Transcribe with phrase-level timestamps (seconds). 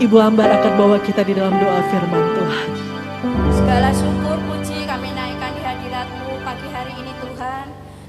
[0.00, 2.68] Ibu Ambar akan bawa kita di dalam doa firman Tuhan.
[3.52, 7.66] Segala syukur puji kami naikkan di hadiratmu pagi hari ini Tuhan.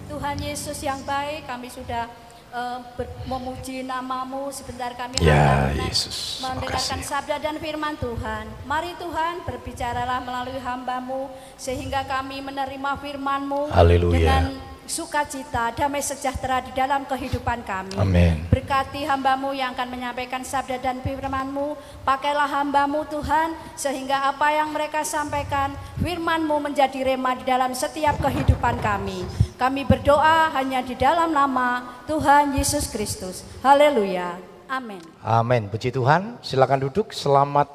[0.08, 2.08] Tuhan Yesus yang baik kami sudah
[2.56, 2.80] uh,
[3.28, 6.40] memuji namamu sebentar kami ya, Yesus.
[6.40, 8.47] mendengarkan sabda dan firman Tuhan.
[8.64, 11.28] Mari Tuhan berbicaralah melalui hambamu
[11.60, 14.15] sehingga kami menerima firmanmu Haleluya.
[14.15, 14.44] dengan
[14.90, 17.95] sukacita, damai sejahtera di dalam kehidupan kami.
[17.98, 18.45] Amin.
[18.50, 21.78] Berkati hambamu yang akan menyampaikan sabda dan firmanmu.
[22.05, 28.82] Pakailah hambamu Tuhan, sehingga apa yang mereka sampaikan, firmanmu menjadi rema di dalam setiap kehidupan
[28.82, 29.24] kami.
[29.62, 33.46] Kami berdoa hanya di dalam nama Tuhan Yesus Kristus.
[33.62, 34.41] Haleluya.
[34.66, 35.04] Amin.
[35.22, 35.70] Amin.
[35.70, 36.41] Puji Tuhan.
[36.41, 37.13] Silakan duduk.
[37.13, 37.70] Selamat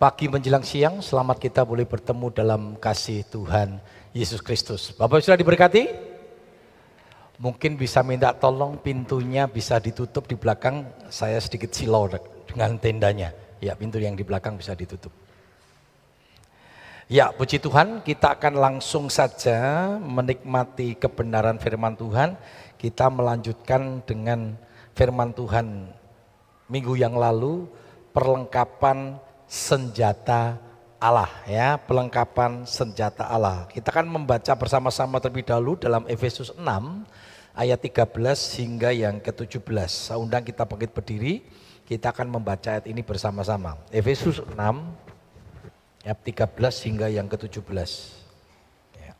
[0.00, 1.04] pagi menjelang siang.
[1.04, 4.90] Selamat kita boleh bertemu dalam kasih Tuhan Yesus Kristus.
[4.98, 5.86] Bapak sudah diberkati?
[7.38, 10.90] Mungkin bisa minta tolong pintunya bisa ditutup di belakang.
[11.06, 12.10] Saya sedikit silau
[12.50, 13.30] dengan tendanya.
[13.62, 15.14] Ya pintu yang di belakang bisa ditutup.
[17.06, 22.34] Ya puji Tuhan kita akan langsung saja menikmati kebenaran firman Tuhan.
[22.74, 24.58] Kita melanjutkan dengan
[24.98, 25.94] firman Tuhan
[26.66, 27.70] minggu yang lalu
[28.10, 30.58] perlengkapan senjata
[30.98, 33.70] Allah ya, pelengkapan senjata Allah.
[33.70, 36.58] Kita akan membaca bersama-sama terlebih dahulu dalam Efesus 6
[37.54, 38.02] ayat 13
[38.58, 39.62] hingga yang ke-17.
[39.86, 41.46] Saya undang kita bangkit berdiri,
[41.86, 43.78] kita akan membaca ayat ini bersama-sama.
[43.94, 44.58] Efesus 6
[46.02, 47.62] ayat 13 hingga yang ke-17.
[48.98, 49.14] Ya.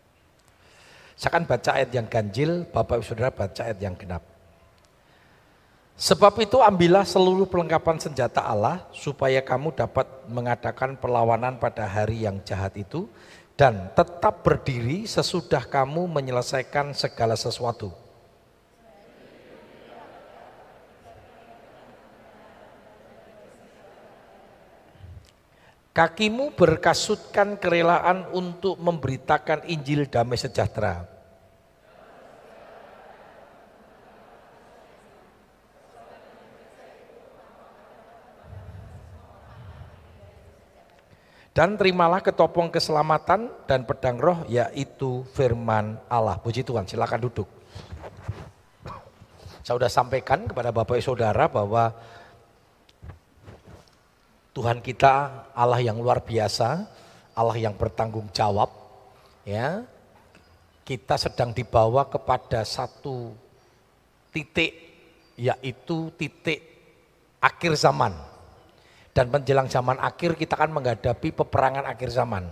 [1.14, 4.38] Saya akan baca ayat yang ganjil, Bapak Ibu Saudara baca ayat yang genap.
[5.98, 12.38] Sebab itu ambillah seluruh perlengkapan senjata Allah supaya kamu dapat mengadakan perlawanan pada hari yang
[12.46, 13.10] jahat itu
[13.58, 17.90] dan tetap berdiri sesudah kamu menyelesaikan segala sesuatu.
[25.90, 31.17] Kakimu berkasutkan kerelaan untuk memberitakan Injil damai sejahtera
[41.57, 46.39] Dan terimalah ketopong keselamatan dan pedang roh yaitu firman Allah.
[46.39, 47.48] Puji Tuhan, silakan duduk.
[49.67, 51.92] Saya sudah sampaikan kepada Bapak Saudara bahwa
[54.57, 56.89] Tuhan kita Allah yang luar biasa,
[57.36, 58.73] Allah yang bertanggung jawab.
[59.45, 59.85] Ya,
[60.89, 63.36] kita sedang dibawa kepada satu
[64.33, 64.73] titik
[65.36, 66.65] yaitu titik
[67.45, 68.17] akhir zaman
[69.18, 72.46] dan menjelang zaman akhir kita akan menghadapi peperangan akhir zaman.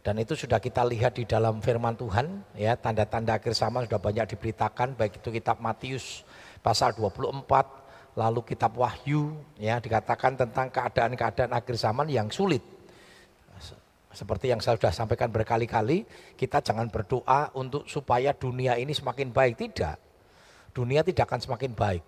[0.00, 4.32] Dan itu sudah kita lihat di dalam firman Tuhan, ya tanda-tanda akhir zaman sudah banyak
[4.32, 6.24] diberitakan, baik itu kitab Matius
[6.64, 12.64] pasal 24, lalu kitab Wahyu, ya dikatakan tentang keadaan-keadaan akhir zaman yang sulit.
[14.16, 19.68] Seperti yang saya sudah sampaikan berkali-kali, kita jangan berdoa untuk supaya dunia ini semakin baik,
[19.68, 20.00] tidak.
[20.72, 22.00] Dunia tidak akan semakin baik.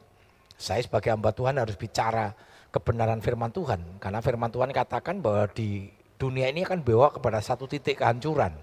[0.56, 2.32] Saya sebagai hamba Tuhan harus bicara
[2.72, 4.00] kebenaran firman Tuhan.
[4.00, 8.56] Karena firman Tuhan katakan bahwa di dunia ini akan bawa kepada satu titik kehancuran.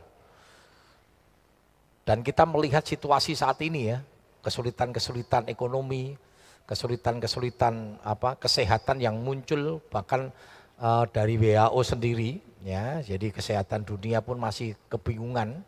[2.03, 4.01] Dan kita melihat situasi saat ini ya,
[4.41, 6.17] kesulitan-kesulitan ekonomi,
[6.65, 10.33] kesulitan-kesulitan apa kesehatan yang muncul bahkan
[10.81, 13.05] uh, dari WHO sendiri ya.
[13.05, 15.61] Jadi kesehatan dunia pun masih kebingungan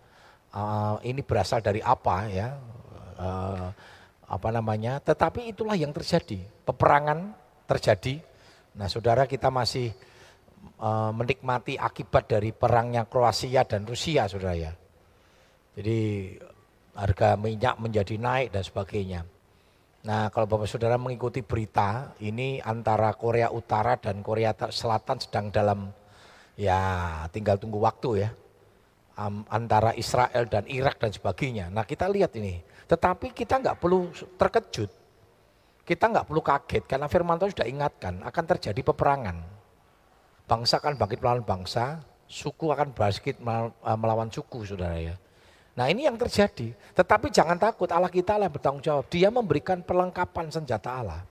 [0.50, 2.58] uh, ini berasal dari apa ya.
[3.22, 3.70] Uh,
[4.26, 4.98] apa namanya?
[4.98, 6.42] Tetapi itulah yang terjadi.
[6.66, 7.38] Peperangan
[7.70, 8.31] terjadi
[8.78, 9.92] Nah saudara kita masih
[10.80, 14.72] uh, menikmati akibat dari perangnya Kroasia dan Rusia saudara ya.
[15.76, 16.00] Jadi
[16.96, 19.22] harga minyak menjadi naik dan sebagainya.
[20.02, 25.94] Nah kalau Bapak Saudara mengikuti berita ini antara Korea Utara dan Korea Selatan sedang dalam
[26.58, 26.80] ya
[27.32, 28.30] tinggal tunggu waktu ya.
[29.22, 31.70] Um, antara Israel dan Irak dan sebagainya.
[31.70, 32.64] Nah kita lihat ini.
[32.88, 35.01] Tetapi kita nggak perlu terkejut
[35.82, 39.38] kita nggak perlu kaget karena firman Tuhan sudah ingatkan akan terjadi peperangan.
[40.46, 45.16] Bangsa akan bangkit melawan bangsa, suku akan bangkit eh, melawan suku saudara ya.
[45.76, 46.76] Nah ini yang terjadi.
[46.94, 49.08] Tetapi jangan takut Allah kita lah bertanggung jawab.
[49.08, 51.24] Dia memberikan perlengkapan senjata Allah.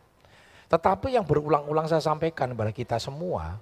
[0.71, 3.59] Tetapi yang berulang-ulang saya sampaikan kepada kita semua,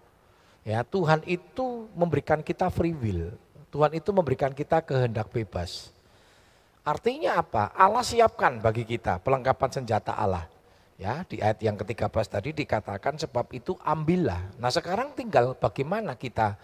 [0.63, 3.33] ya Tuhan itu memberikan kita free will.
[3.69, 5.93] Tuhan itu memberikan kita kehendak bebas.
[6.85, 7.69] Artinya apa?
[7.77, 10.49] Allah siapkan bagi kita perlengkapan senjata Allah.
[10.99, 14.59] Ya, di ayat yang ke-13 tadi dikatakan sebab itu ambillah.
[14.59, 16.59] Nah, sekarang tinggal bagaimana kita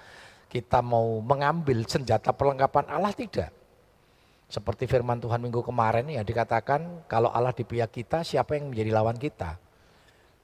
[0.51, 3.51] kita mau mengambil senjata perlengkapan Allah tidak.
[4.51, 8.91] Seperti firman Tuhan minggu kemarin ya dikatakan kalau Allah di pihak kita siapa yang menjadi
[8.95, 9.59] lawan kita.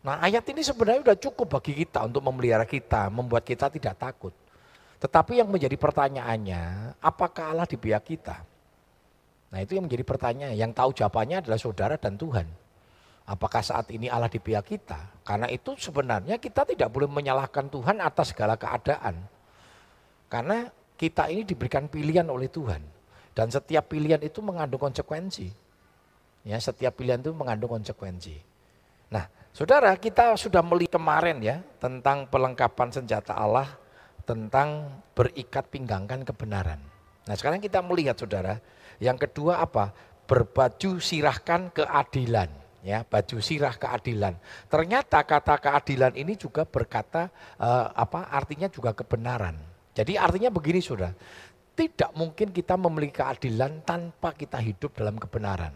[0.03, 4.35] Nah ayat ini sebenarnya sudah cukup bagi kita untuk memelihara kita, membuat kita tidak takut.
[4.99, 8.43] Tetapi yang menjadi pertanyaannya, apakah Allah di pihak kita?
[9.51, 12.47] Nah itu yang menjadi pertanyaan, yang tahu jawabannya adalah saudara dan Tuhan.
[13.31, 15.23] Apakah saat ini Allah di pihak kita?
[15.23, 19.23] Karena itu sebenarnya kita tidak boleh menyalahkan Tuhan atas segala keadaan.
[20.27, 20.67] Karena
[20.99, 22.83] kita ini diberikan pilihan oleh Tuhan.
[23.31, 25.47] Dan setiap pilihan itu mengandung konsekuensi.
[26.43, 28.35] Ya, setiap pilihan itu mengandung konsekuensi.
[29.15, 33.67] Nah, Saudara, kita sudah melihat kemarin ya tentang pelengkapan senjata Allah,
[34.23, 36.79] tentang berikat pinggangkan kebenaran.
[37.27, 38.63] Nah sekarang kita melihat saudara,
[39.03, 39.91] yang kedua apa?
[40.31, 42.47] Berbaju sirahkan keadilan.
[42.81, 44.41] Ya, baju sirah keadilan.
[44.73, 47.29] Ternyata kata keadilan ini juga berkata
[47.61, 48.33] eh, apa?
[48.33, 49.53] Artinya juga kebenaran.
[49.93, 51.13] Jadi artinya begini saudara,
[51.77, 55.73] tidak mungkin kita memiliki keadilan tanpa kita hidup dalam kebenaran.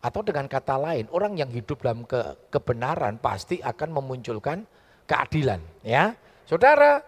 [0.00, 4.64] Atau dengan kata lain, orang yang hidup dalam ke, kebenaran pasti akan memunculkan
[5.04, 5.60] keadilan.
[5.84, 6.16] Ya,
[6.48, 7.04] saudara,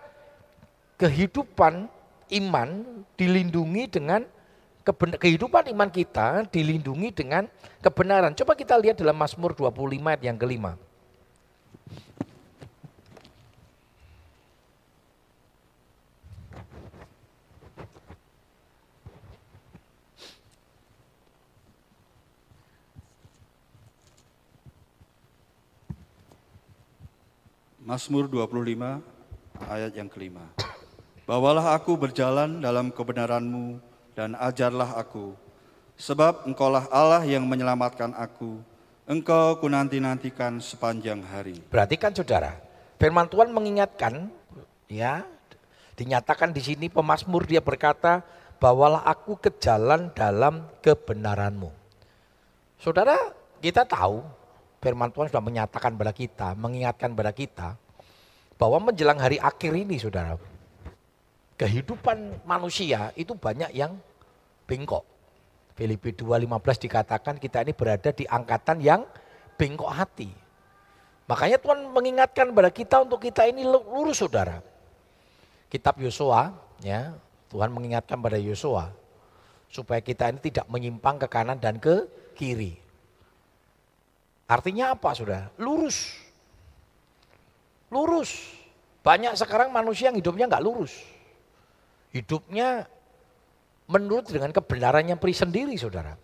[1.00, 1.88] kehidupan
[2.37, 2.69] iman
[3.17, 4.28] dilindungi dengan
[4.82, 7.46] kehidupan iman kita dilindungi dengan
[7.79, 8.34] kebenaran.
[8.34, 10.75] Coba kita lihat dalam Mazmur 25 ayat yang kelima.
[27.93, 29.05] Mazmur 25
[29.69, 30.49] ayat yang kelima.
[31.28, 35.37] Bawalah aku berjalan dalam kebenaranmu dan ajarlah aku.
[35.97, 38.59] Sebab engkaulah Allah yang menyelamatkan aku.
[39.06, 41.59] Engkau kunanti-nantikan sepanjang hari.
[41.69, 42.55] Berarti kan saudara,
[42.97, 44.31] firman Tuhan mengingatkan,
[44.87, 45.26] ya,
[45.99, 48.23] dinyatakan di sini pemazmur dia berkata,
[48.62, 51.70] bawalah aku ke jalan dalam kebenaranmu.
[52.79, 53.19] Saudara,
[53.59, 54.23] kita tahu
[54.82, 57.75] firman Tuhan sudah menyatakan pada kita, mengingatkan pada kita
[58.59, 60.38] bahwa menjelang hari akhir ini saudara,
[61.62, 63.94] kehidupan manusia itu banyak yang
[64.67, 65.06] bengkok.
[65.79, 69.06] Filipi 2.15 dikatakan kita ini berada di angkatan yang
[69.55, 70.26] bengkok hati.
[71.31, 74.59] Makanya Tuhan mengingatkan pada kita untuk kita ini lurus saudara.
[75.70, 76.50] Kitab Yosua,
[76.82, 77.14] ya
[77.49, 78.91] Tuhan mengingatkan pada Yosua
[79.70, 82.75] supaya kita ini tidak menyimpang ke kanan dan ke kiri.
[84.50, 85.49] Artinya apa sudah?
[85.56, 86.11] Lurus.
[87.88, 88.50] Lurus.
[89.06, 91.12] Banyak sekarang manusia yang hidupnya nggak lurus.
[92.12, 92.85] Hidupnya
[93.88, 96.14] menurut dengan kebenarannya pri sendiri saudara.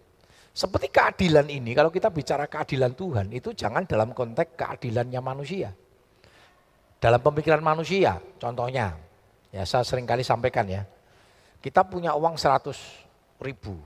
[0.52, 5.70] Seperti keadilan ini, kalau kita bicara keadilan Tuhan, itu jangan dalam konteks keadilannya manusia.
[6.98, 8.98] Dalam pemikiran manusia, contohnya,
[9.54, 10.82] ya saya sering kali sampaikan ya,
[11.62, 12.74] kita punya uang 100
[13.38, 13.78] ribu,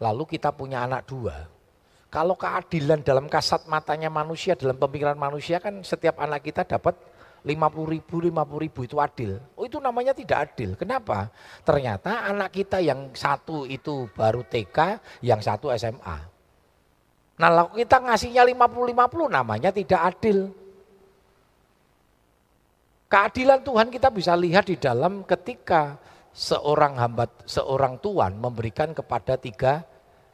[0.00, 1.44] lalu kita punya anak dua,
[2.12, 6.92] kalau keadilan dalam kasat matanya manusia, dalam pemikiran manusia kan setiap anak kita dapat
[7.42, 9.42] 50 ribu, 50 ribu itu adil.
[9.58, 10.78] Oh itu namanya tidak adil.
[10.78, 11.26] Kenapa?
[11.66, 16.18] Ternyata anak kita yang satu itu baru TK, yang satu SMA.
[17.42, 20.54] Nah kalau kita ngasihnya 50-50 namanya tidak adil.
[23.10, 25.98] Keadilan Tuhan kita bisa lihat di dalam ketika
[26.32, 29.84] seorang hamba, seorang tuan memberikan kepada tiga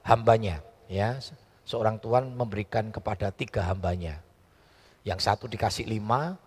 [0.06, 0.62] hambanya.
[0.86, 1.18] Ya,
[1.66, 4.22] seorang tuan memberikan kepada tiga hambanya.
[5.02, 6.38] Yang satu dikasih lima,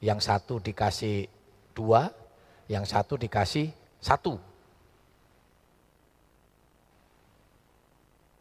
[0.00, 1.28] yang satu dikasih
[1.72, 2.12] dua,
[2.68, 4.36] yang satu dikasih satu.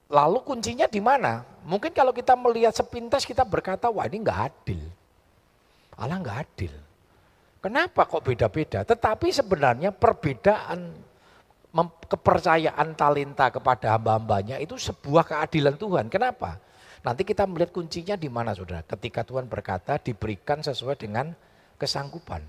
[0.06, 1.42] Lalu kuncinya di mana?
[1.66, 4.82] Mungkin kalau kita melihat sepintas kita berkata, wah ini enggak adil.
[5.98, 6.74] Allah enggak adil.
[7.60, 8.86] Kenapa kok beda-beda?
[8.86, 10.94] Tetapi sebenarnya perbedaan
[12.06, 16.06] kepercayaan talenta kepada hamba-hambanya itu sebuah keadilan Tuhan.
[16.08, 16.62] Kenapa?
[17.06, 18.82] Nanti kita melihat kuncinya di mana saudara.
[18.82, 21.38] Ketika Tuhan berkata diberikan sesuai dengan
[21.78, 22.42] kesanggupan.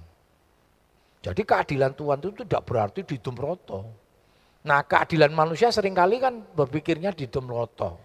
[1.20, 3.84] Jadi keadilan Tuhan itu tidak berarti di roto.
[4.64, 8.00] Nah keadilan manusia sering kali kan berpikirnya di roto.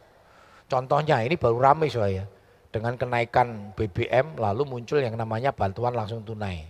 [0.67, 2.27] Contohnya ini baru ramai saya.
[2.71, 6.67] Dengan kenaikan BBM lalu muncul yang namanya bantuan langsung tunai.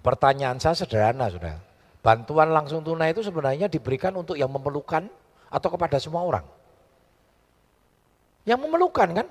[0.00, 1.60] Pertanyaan saya sederhana saudara.
[2.00, 5.08] Bantuan langsung tunai itu sebenarnya diberikan untuk yang memerlukan
[5.52, 6.55] atau kepada semua orang.
[8.46, 9.26] Yang memerlukan kan?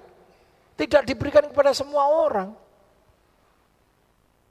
[0.75, 2.51] Tidak diberikan kepada semua orang.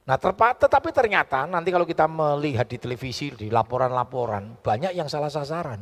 [0.05, 5.29] Nah terpa, tetapi ternyata nanti kalau kita melihat di televisi, di laporan-laporan, banyak yang salah
[5.29, 5.81] sasaran.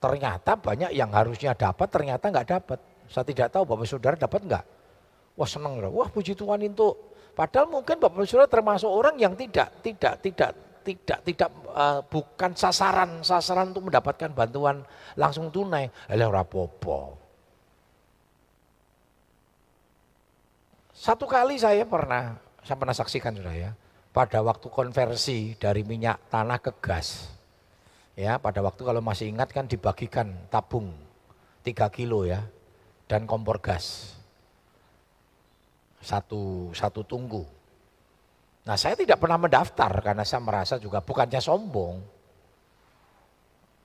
[0.00, 2.78] Ternyata banyak yang harusnya dapat, ternyata nggak dapat.
[3.08, 4.64] Saya tidak tahu Bapak Saudara dapat nggak?
[5.36, 6.92] Wah senang, wah puji Tuhan itu.
[7.32, 10.52] Padahal mungkin Bapak Saudara termasuk orang yang tidak, tidak, tidak
[10.84, 14.84] tidak tidak uh, bukan sasaran sasaran untuk mendapatkan bantuan
[15.16, 15.88] langsung tunai.
[16.12, 17.24] Eleh ora popo.
[20.94, 23.70] Satu kali saya pernah, saya pernah saksikan sudah ya,
[24.14, 27.34] pada waktu konversi dari minyak tanah ke gas.
[28.14, 30.94] Ya, pada waktu kalau masih ingat kan dibagikan tabung
[31.66, 32.46] 3 kilo ya,
[33.10, 34.14] dan kompor gas.
[35.98, 37.42] Satu, satu tunggu.
[38.64, 41.96] Nah saya tidak pernah mendaftar karena saya merasa juga bukannya sombong.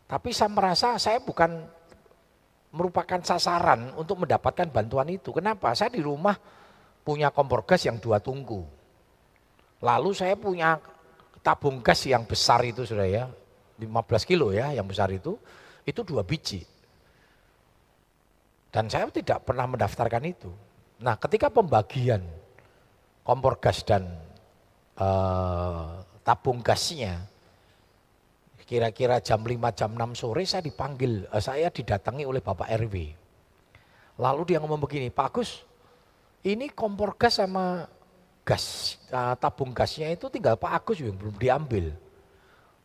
[0.10, 1.68] Tapi saya merasa saya bukan
[2.72, 5.36] merupakan sasaran untuk mendapatkan bantuan itu.
[5.36, 5.76] Kenapa?
[5.76, 6.34] Saya di rumah
[7.04, 8.64] punya kompor gas yang dua tunggu.
[9.84, 10.80] Lalu saya punya
[11.44, 13.26] tabung gas yang besar itu sudah ya,
[13.80, 15.36] 15 kilo ya yang besar itu,
[15.84, 16.64] itu dua biji.
[18.70, 20.52] Dan saya tidak pernah mendaftarkan itu.
[21.02, 22.22] Nah ketika pembagian
[23.26, 24.29] kompor gas dan
[25.00, 27.24] uh, tabung gasnya,
[28.68, 32.96] kira-kira jam 5 jam 6 sore saya dipanggil, uh, saya didatangi oleh Bapak RW.
[34.20, 35.64] Lalu dia ngomong begini, Pak Agus,
[36.44, 37.88] ini kompor gas sama
[38.44, 41.96] gas uh, tabung gasnya itu tinggal Pak Agus yang belum diambil.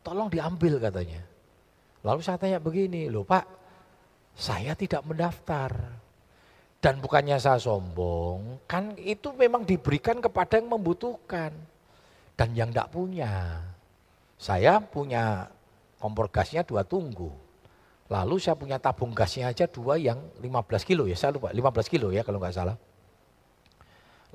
[0.04, 1.24] Tolong diambil katanya.
[2.04, 3.48] Lalu saya tanya begini, loh Pak,
[4.36, 5.72] saya tidak mendaftar.
[6.84, 11.56] Dan bukannya saya sombong, kan itu memang diberikan kepada yang membutuhkan.
[12.34, 13.62] Dan yang tidak punya.
[14.34, 15.46] Saya punya
[16.02, 17.30] kompor gasnya dua tunggu.
[18.12, 22.12] Lalu saya punya tabung gasnya aja dua yang 15 kilo ya, saya lupa 15 kilo
[22.12, 22.76] ya kalau nggak salah.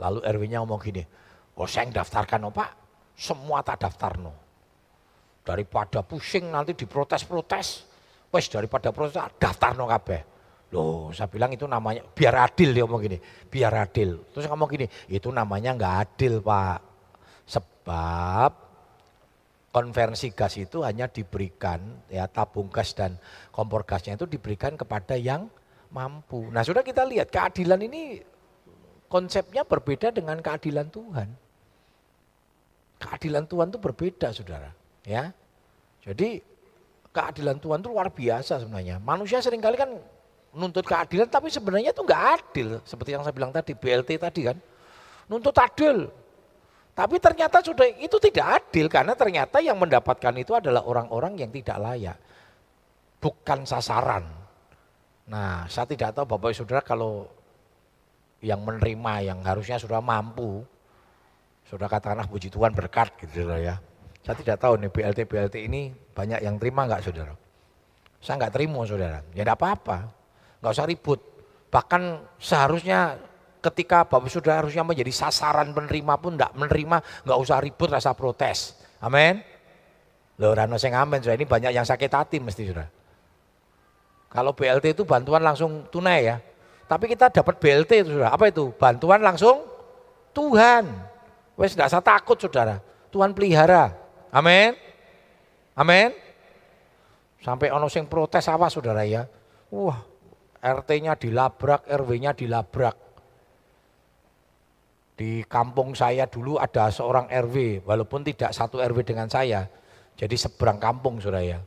[0.01, 1.05] Lalu RW-nya ngomong gini,
[1.53, 2.73] oh saya yang daftarkan oh pak,
[3.13, 4.33] semua tak daftar no.
[5.45, 7.67] Daripada pusing nanti diprotes-protes,
[8.33, 10.21] wes daripada protes daftar no kabeh.
[10.73, 13.17] Loh, saya bilang itu namanya biar adil dia ngomong gini,
[13.53, 14.33] biar adil.
[14.33, 16.88] Terus ngomong gini, itu namanya nggak adil pak.
[17.89, 18.53] Sebab
[19.73, 23.17] konversi gas itu hanya diberikan ya tabung gas dan
[23.49, 25.49] kompor gasnya itu diberikan kepada yang
[25.89, 26.53] mampu.
[26.53, 28.21] Nah sudah kita lihat keadilan ini
[29.09, 31.33] konsepnya berbeda dengan keadilan Tuhan.
[33.01, 34.69] Keadilan Tuhan itu berbeda, saudara.
[35.01, 35.33] Ya,
[36.05, 36.45] jadi
[37.09, 39.01] keadilan Tuhan itu luar biasa sebenarnya.
[39.01, 39.97] Manusia sering kali kan
[40.53, 42.85] nuntut keadilan, tapi sebenarnya itu nggak adil.
[42.85, 44.61] Seperti yang saya bilang tadi, BLT tadi kan,
[45.25, 46.18] nuntut adil.
[46.99, 51.79] Tapi ternyata sudah itu tidak adil karena ternyata yang mendapatkan itu adalah orang-orang yang tidak
[51.79, 52.19] layak,
[53.23, 54.27] bukan sasaran.
[55.31, 57.23] Nah, saya tidak tahu Bapak Saudara kalau
[58.43, 60.59] yang menerima yang harusnya sudah mampu,
[61.71, 63.79] sudah katakanlah puji Tuhan berkat gitu ya.
[64.19, 67.31] Saya tidak tahu nih BLT BLT ini banyak yang terima nggak saudara?
[68.19, 69.23] Saya nggak terima saudara.
[69.31, 70.11] Ya tidak apa-apa,
[70.59, 71.23] nggak usah ribut.
[71.71, 73.15] Bahkan seharusnya
[73.59, 76.97] ketika Bapak Saudara harusnya menjadi sasaran penerima pun tidak menerima,
[77.27, 78.79] nggak usah ribut rasa protes.
[79.03, 79.43] Amin.
[80.39, 82.87] Loh Rano saya ngamen, ini banyak yang sakit hati mesti saudara.
[84.31, 86.37] Kalau BLT itu bantuan langsung tunai ya,
[86.87, 88.31] tapi kita dapat BLT itu saudara.
[88.31, 88.71] Apa itu?
[88.79, 89.67] Bantuan langsung
[90.31, 90.87] Tuhan.
[91.59, 92.79] Wes tidak usah takut saudara.
[93.11, 93.91] Tuhan pelihara.
[94.31, 94.77] Amin.
[95.75, 96.15] Amin.
[97.43, 99.27] Sampai ono sing protes apa saudara ya.
[99.73, 99.99] Wah,
[100.59, 103.08] RT-nya dilabrak, RW-nya dilabrak.
[105.19, 109.67] Di kampung saya dulu ada seorang RW, walaupun tidak satu RW dengan saya.
[110.15, 111.59] Jadi seberang kampung saudara ya.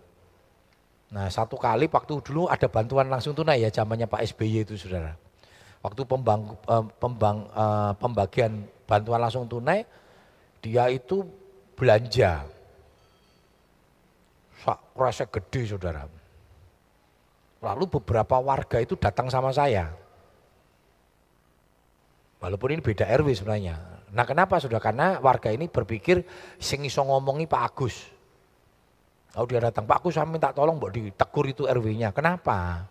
[1.12, 5.12] Nah satu kali waktu dulu ada bantuan langsung tunai ya zamannya Pak SBY itu saudara.
[5.84, 9.84] Waktu pembang, eh, pembang, eh, pembagian bantuan langsung tunai,
[10.64, 11.20] dia itu
[11.76, 12.48] belanja.
[14.64, 16.08] Sak rasa gede saudara.
[17.60, 19.92] Lalu beberapa warga itu datang sama saya.
[22.42, 23.78] Walaupun ini beda RW sebenarnya.
[24.10, 24.82] Nah kenapa sudah?
[24.82, 26.26] Karena warga ini berpikir
[26.58, 27.96] sing iso ngomongi Pak Agus.
[29.32, 32.12] Kalau dia datang, Pak aku saya minta tolong buat ditegur itu RW-nya.
[32.12, 32.84] Kenapa?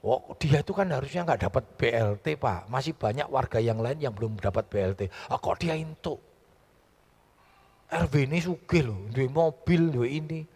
[0.00, 2.70] Oh, dia itu kan harusnya nggak dapat BLT Pak.
[2.70, 5.10] Masih banyak warga yang lain yang belum dapat BLT.
[5.34, 6.14] Oh, kok dia itu?
[7.88, 10.46] RW ini sugih loh, dua mobil, dua ini.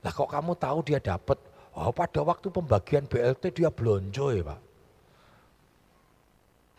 [0.00, 1.36] Lah kok kamu tahu dia dapat?
[1.76, 4.60] Oh, pada waktu pembagian BLT dia belonjo ya Pak.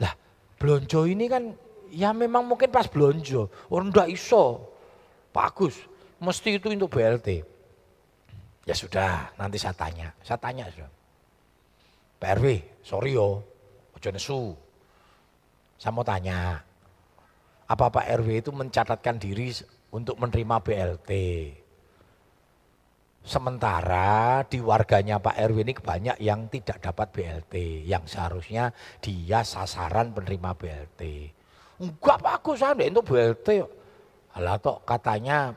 [0.01, 0.13] Lah,
[0.58, 1.54] belonjo ini kan
[1.94, 3.50] ya memang mungkin pas belonjo.
[3.70, 4.62] Orang udah iso.
[5.32, 5.78] Bagus
[6.22, 7.46] mesti itu untuk BLT.
[8.68, 10.12] Ya sudah, nanti saya tanya.
[10.26, 10.92] Saya tanya sudah.
[12.18, 12.46] Pak RW,
[12.82, 13.46] sorry yo,
[13.94, 14.42] ojo nesu.
[15.78, 16.66] Saya mau tanya,
[17.70, 19.54] apa Pak RW itu mencatatkan diri
[19.94, 21.12] untuk menerima BLT?
[23.27, 28.72] Sementara di warganya Pak RW ini banyak yang tidak dapat BLT, yang seharusnya
[29.03, 31.01] dia sasaran penerima BLT.
[31.84, 33.67] Enggak Pak, aku saya itu BLT.
[34.31, 35.51] Alah toh katanya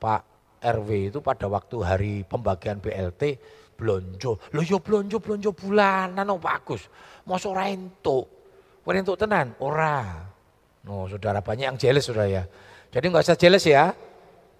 [0.00, 0.22] Pak
[0.64, 3.36] RW itu pada waktu hari pembagian BLT
[3.76, 4.40] blonjo.
[4.56, 6.88] Loh yo blonjo blonjo bulanan oh bagus.
[7.28, 8.24] Mosok ora entuk.
[8.80, 9.52] Kowe entuk tenan?
[9.60, 10.24] Ora.
[10.88, 12.44] No, saudara banyak yang jealous saudara ya.
[12.88, 13.92] Jadi nggak usah jealous ya.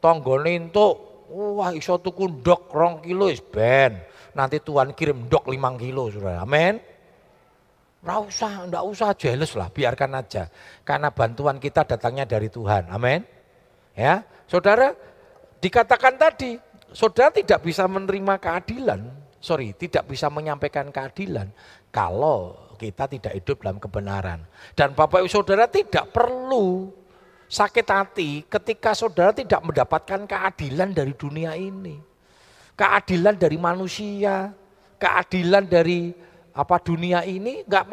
[0.01, 4.03] Tonggone entuk, wah iso tuku ndok rong kilo is ben.
[4.35, 6.43] Nanti Tuhan kirim ndok limang kilo saudara.
[6.43, 6.79] Amin.
[8.01, 10.49] Nggak usah, nggak usah jealous lah, biarkan aja.
[10.83, 12.89] Karena bantuan kita datangnya dari Tuhan.
[12.89, 13.21] Amin.
[13.93, 14.97] Ya, saudara
[15.61, 16.57] dikatakan tadi,
[16.97, 19.01] saudara tidak bisa menerima keadilan,
[19.37, 21.53] sorry, tidak bisa menyampaikan keadilan
[21.93, 24.41] kalau kita tidak hidup dalam kebenaran.
[24.73, 26.89] Dan Bapak Ibu Saudara tidak perlu
[27.51, 31.99] sakit hati ketika saudara tidak mendapatkan keadilan dari dunia ini.
[32.79, 34.55] Keadilan dari manusia,
[34.97, 36.15] keadilan dari
[36.55, 37.85] apa dunia ini nggak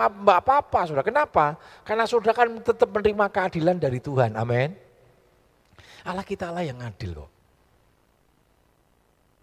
[0.45, 1.03] apa-apa saudara.
[1.03, 1.57] Kenapa?
[1.83, 4.37] Karena saudara kan tetap menerima keadilan dari Tuhan.
[4.37, 4.71] Amin.
[6.07, 7.31] Allah kita Allah yang adil kok.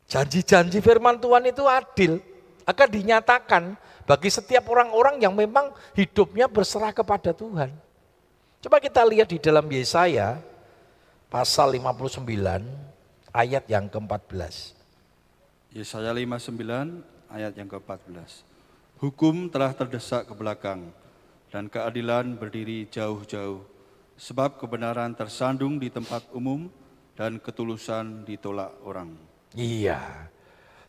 [0.08, 2.22] Janji-janji firman Tuhan itu adil.
[2.64, 3.76] Akan dinyatakan
[4.08, 7.83] bagi setiap orang-orang yang memang hidupnya berserah kepada Tuhan.
[8.64, 10.40] Coba kita lihat di dalam Yesaya
[11.28, 12.24] pasal 59
[13.28, 14.72] ayat yang ke-14.
[15.76, 18.40] Yesaya 59 ayat yang ke-14.
[19.04, 20.88] Hukum telah terdesak ke belakang
[21.52, 23.68] dan keadilan berdiri jauh-jauh.
[24.16, 26.64] Sebab kebenaran tersandung di tempat umum
[27.20, 29.12] dan ketulusan ditolak orang.
[29.52, 30.32] Iya.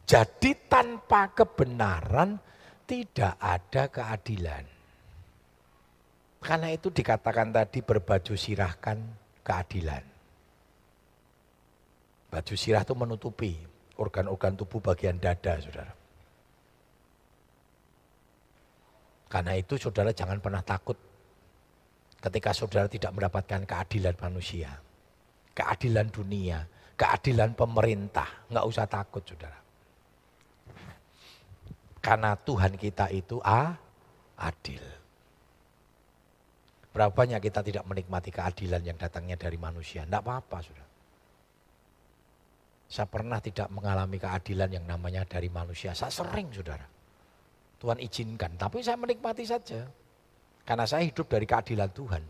[0.07, 2.39] Jadi tanpa kebenaran
[2.87, 4.74] tidak ada keadilan.
[6.45, 9.01] Karena itu dikatakan tadi berbaju sirahkan
[9.41, 10.05] keadilan.
[12.29, 13.57] Baju sirah itu menutupi
[13.97, 15.89] organ-organ tubuh bagian dada, saudara.
[19.25, 20.93] Karena itu saudara jangan pernah takut
[22.21, 24.69] ketika saudara tidak mendapatkan keadilan manusia.
[25.57, 26.61] Keadilan dunia,
[26.93, 28.45] keadilan pemerintah.
[28.53, 29.57] Nggak usah takut saudara.
[32.05, 33.73] Karena Tuhan kita itu a,
[34.37, 35.04] adil.
[36.95, 40.07] Berapa banyak kita tidak menikmati keadilan yang datangnya dari manusia.
[40.07, 40.87] Tidak apa-apa sudah.
[42.87, 45.91] Saya pernah tidak mengalami keadilan yang namanya dari manusia.
[45.91, 46.87] Saya sering saudara.
[47.83, 49.83] Tuhan izinkan, tapi saya menikmati saja.
[50.63, 52.23] Karena saya hidup dari keadilan Tuhan.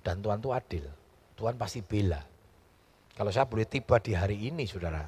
[0.00, 0.84] Dan Tuhan itu adil.
[1.36, 2.24] Tuhan pasti bela.
[3.12, 5.04] Kalau saya boleh tiba di hari ini saudara.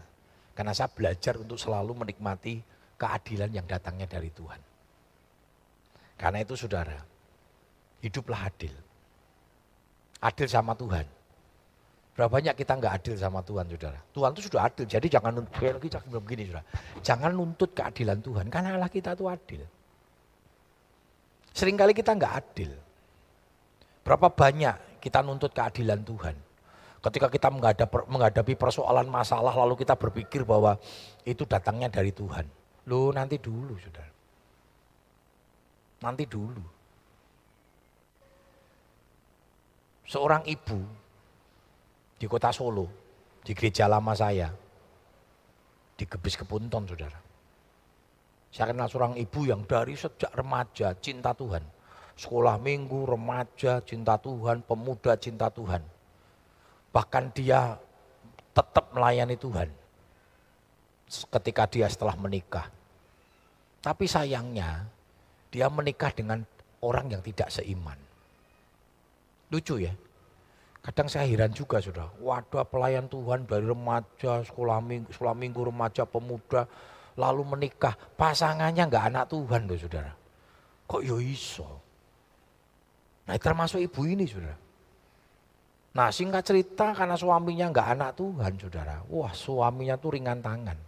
[0.52, 2.60] Karena saya belajar untuk selalu menikmati
[3.00, 4.60] keadilan yang datangnya dari Tuhan.
[6.20, 7.00] Karena itu saudara,
[8.04, 8.89] hiduplah adil.
[10.20, 11.08] Adil sama Tuhan.
[12.12, 13.96] Berapa banyak kita nggak adil sama Tuhan, saudara?
[14.12, 15.88] Tuhan itu sudah adil, jadi jangan nuntut, lagi
[16.20, 16.64] begini, saudara.
[17.00, 19.62] Jangan nuntut keadilan Tuhan, karena Allah kita itu adil.
[21.56, 22.70] Seringkali kita nggak adil.
[24.04, 26.36] Berapa banyak kita nuntut keadilan Tuhan.
[27.00, 27.48] Ketika kita
[28.04, 30.76] menghadapi persoalan masalah, lalu kita berpikir bahwa
[31.24, 32.44] itu datangnya dari Tuhan.
[32.84, 34.04] Loh nanti dulu sudah.
[36.04, 36.60] Nanti dulu.
[40.10, 40.74] Seorang ibu
[42.18, 42.90] di kota Solo,
[43.46, 44.50] di gereja lama saya,
[45.94, 47.14] di Gebis Kepunton saudara.
[48.50, 51.62] Saya kenal seorang ibu yang dari sejak remaja cinta Tuhan.
[52.18, 55.78] Sekolah minggu, remaja, cinta Tuhan, pemuda cinta Tuhan.
[56.90, 57.78] Bahkan dia
[58.50, 59.70] tetap melayani Tuhan
[61.06, 62.66] ketika dia setelah menikah.
[63.78, 64.90] Tapi sayangnya
[65.54, 66.42] dia menikah dengan
[66.82, 68.09] orang yang tidak seiman.
[69.50, 69.92] Lucu ya.
[70.80, 72.08] Kadang saya heran juga sudah.
[72.24, 76.64] Wadah pelayan Tuhan dari remaja, sekolah minggu, sekolah minggu remaja, pemuda,
[77.20, 77.92] lalu menikah.
[78.16, 80.12] Pasangannya nggak anak Tuhan loh saudara.
[80.88, 81.68] Kok yo iso?
[83.28, 84.56] Nah termasuk ibu ini saudara.
[85.90, 88.96] Nah singkat cerita karena suaminya nggak anak Tuhan saudara.
[89.12, 90.78] Wah suaminya tuh ringan tangan.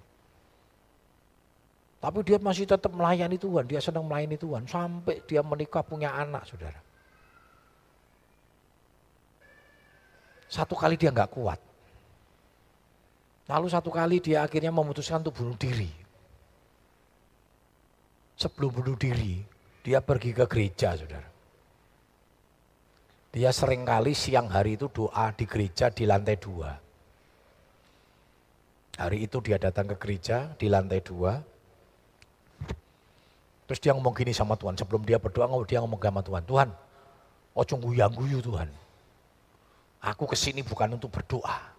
[2.02, 4.66] Tapi dia masih tetap melayani Tuhan, dia senang melayani Tuhan.
[4.66, 6.82] Sampai dia menikah punya anak, saudara.
[10.52, 11.56] Satu kali dia nggak kuat.
[13.48, 15.88] Lalu satu kali dia akhirnya memutuskan untuk bunuh diri.
[18.36, 19.40] Sebelum bunuh diri,
[19.80, 21.30] dia pergi ke gereja, saudara.
[23.32, 26.76] Dia sering kali siang hari itu doa di gereja di lantai dua.
[29.00, 31.40] Hari itu dia datang ke gereja di lantai dua,
[33.72, 36.68] Terus dia ngomong gini sama Tuhan, sebelum dia berdoa dia ngomong sama Tuhan, Tuhan,
[37.56, 38.68] ojo guyang guyu Tuhan.
[40.02, 41.72] Aku ke sini bukan untuk berdoa.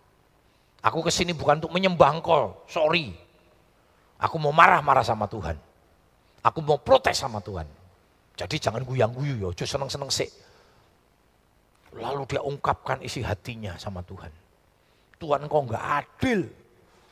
[0.83, 3.11] Aku ke sini bukan untuk menyembah engkau, sorry.
[4.19, 5.59] Aku mau marah-marah sama Tuhan.
[6.43, 7.67] Aku mau protes sama Tuhan.
[8.35, 10.27] Jadi jangan guyang guyu ya, ojo seneng-seneng sih.
[11.95, 14.31] Lalu dia ungkapkan isi hatinya sama Tuhan.
[15.19, 16.51] Tuhan engkau enggak adil,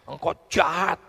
[0.09, 0.99] engkau jahat,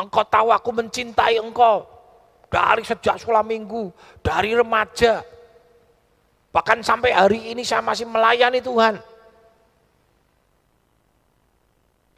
[0.00, 1.84] Engkau tahu aku mencintai engkau.
[2.50, 3.92] Dari sejak sekolah minggu,
[4.24, 5.22] dari remaja.
[6.50, 8.98] Bahkan sampai hari ini saya masih melayani Tuhan.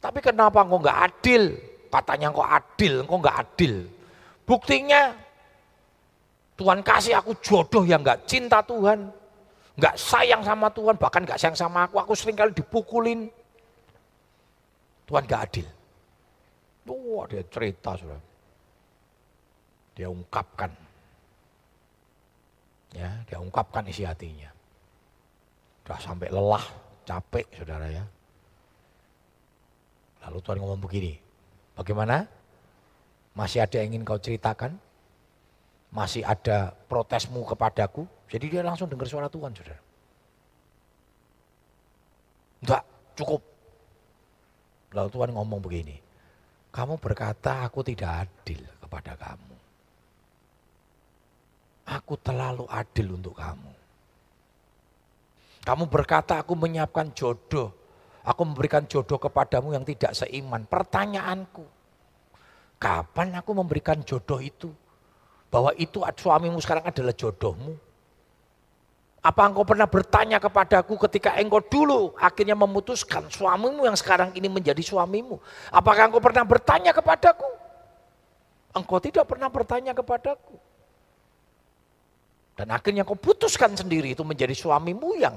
[0.01, 1.53] Tapi kenapa engkau nggak adil?
[1.87, 3.87] Katanya engkau adil, engkau nggak adil.
[4.43, 5.15] Buktinya
[6.59, 9.07] Tuhan kasih aku jodoh yang nggak cinta Tuhan,
[9.79, 12.01] nggak sayang sama Tuhan, bahkan nggak sayang sama aku.
[12.01, 13.29] Aku sering kali dipukulin.
[15.07, 15.67] Tuhan nggak adil.
[16.83, 18.19] Wah dia cerita sudah.
[19.95, 20.82] Dia ungkapkan.
[22.93, 24.53] Ya, dia ungkapkan isi hatinya.
[25.83, 26.63] Sudah sampai lelah,
[27.03, 28.05] capek saudara ya.
[30.23, 31.13] Lalu Tuhan ngomong begini,
[31.75, 32.29] bagaimana?
[33.33, 34.77] Masih ada yang ingin kau ceritakan?
[35.89, 38.05] Masih ada protesmu kepadaku?
[38.29, 39.81] Jadi dia langsung dengar suara Tuhan saudara.
[42.63, 42.83] Enggak,
[43.19, 43.41] cukup.
[44.93, 45.97] Lalu Tuhan ngomong begini,
[46.69, 49.62] kamu berkata aku tidak adil kepada kamu.
[51.83, 53.71] Aku terlalu adil untuk kamu.
[55.63, 57.71] Kamu berkata aku menyiapkan jodoh.
[58.23, 60.63] Aku memberikan jodoh kepadamu yang tidak seiman.
[60.63, 61.63] Pertanyaanku,
[62.79, 64.71] kapan aku memberikan jodoh itu?
[65.51, 67.75] Bahwa itu suamimu sekarang adalah jodohmu.
[69.23, 74.83] Apa engkau pernah bertanya kepadaku ketika engkau dulu akhirnya memutuskan suamimu yang sekarang ini menjadi
[74.83, 75.39] suamimu?
[75.71, 77.47] Apakah engkau pernah bertanya kepadaku?
[78.75, 80.59] Engkau tidak pernah bertanya kepadaku.
[82.53, 85.33] Dan akhirnya engkau putuskan sendiri itu menjadi suamimu yang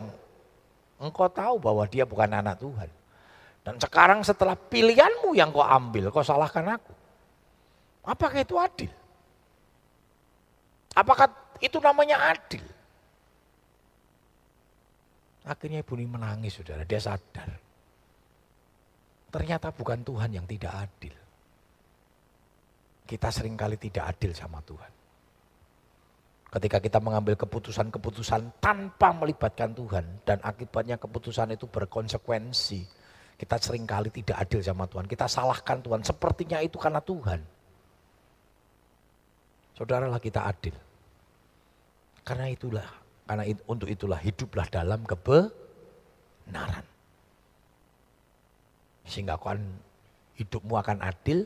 [1.01, 2.91] engkau tahu bahwa dia bukan anak Tuhan.
[3.65, 6.95] Dan sekarang setelah pilihanmu yang kau ambil, kau salahkan aku.
[8.07, 8.93] Apakah itu adil?
[10.95, 11.27] Apakah
[11.59, 12.63] itu namanya adil?
[15.47, 17.51] Akhirnya ibu ini menangis saudara, dia sadar.
[19.31, 21.15] Ternyata bukan Tuhan yang tidak adil.
[23.07, 24.91] Kita sering kali tidak adil sama Tuhan.
[26.57, 32.81] Ketika kita mengambil keputusan-keputusan tanpa melibatkan Tuhan dan akibatnya keputusan itu berkonsekuensi.
[33.37, 35.05] Kita sering kali tidak adil sama Tuhan.
[35.05, 36.01] Kita salahkan Tuhan.
[36.01, 37.45] Sepertinya itu karena Tuhan.
[39.77, 40.73] Saudaralah kita adil.
[42.25, 42.89] Karena itulah
[43.29, 46.87] karena itu, untuk itulah hiduplah dalam kebenaran.
[49.05, 49.61] Sehingga akan,
[50.41, 51.45] hidupmu akan adil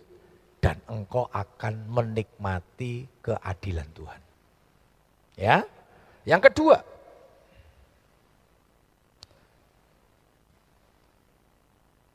[0.62, 4.29] dan engkau akan menikmati keadilan Tuhan.
[5.40, 5.64] Ya.
[6.28, 6.84] Yang kedua,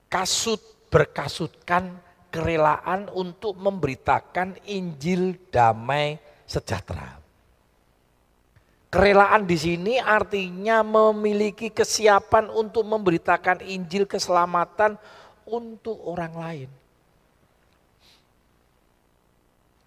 [0.06, 0.62] kasut
[0.94, 1.98] berkasutkan
[2.30, 7.18] kerelaan untuk memberitakan Injil damai sejahtera.
[8.94, 14.96] Kerelaan di sini artinya memiliki kesiapan untuk memberitakan Injil keselamatan
[15.50, 16.70] untuk orang lain.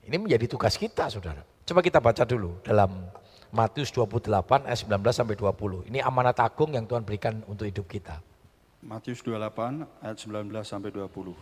[0.05, 1.41] Ini menjadi tugas kita, Saudara.
[1.65, 3.09] Coba kita baca dulu dalam
[3.49, 5.89] Matius 28 ayat 19 sampai 20.
[5.89, 8.21] Ini amanat agung yang Tuhan berikan untuk hidup kita.
[8.85, 11.33] Matius 28 ayat 19 sampai 20.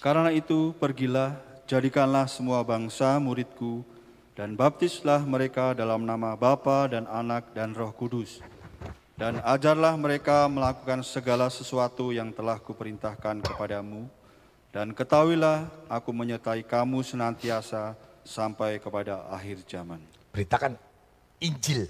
[0.00, 1.36] Karena itu pergilah,
[1.68, 3.84] jadikanlah semua bangsa muridku,
[4.32, 8.40] dan baptislah mereka dalam nama Bapa dan Anak dan Roh Kudus.
[9.18, 14.06] Dan ajarlah mereka melakukan segala sesuatu yang telah kuperintahkan kepadamu.
[14.70, 19.98] Dan ketahuilah aku menyertai kamu senantiasa sampai kepada akhir zaman.
[20.30, 20.87] Beritakan
[21.42, 21.86] Injil.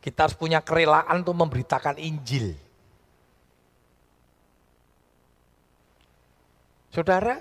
[0.00, 2.56] Kita harus punya kerelaan untuk memberitakan Injil.
[6.90, 7.36] Saudara,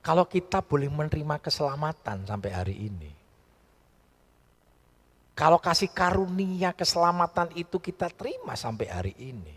[0.00, 3.12] kalau kita boleh menerima keselamatan sampai hari ini.
[5.34, 9.56] Kalau kasih karunia keselamatan itu kita terima sampai hari ini.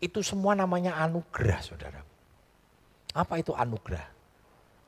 [0.00, 2.00] Itu semua namanya anugerah saudara.
[3.16, 4.04] Apa itu anugerah?